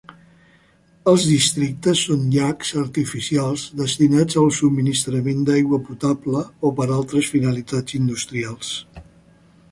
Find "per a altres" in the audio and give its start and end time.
6.79-7.29